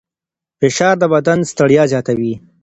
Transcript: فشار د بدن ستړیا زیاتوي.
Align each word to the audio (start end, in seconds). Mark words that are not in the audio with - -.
فشار 0.59 0.95
د 1.01 1.03
بدن 1.13 1.39
ستړیا 1.51 1.83
زیاتوي. 1.91 2.33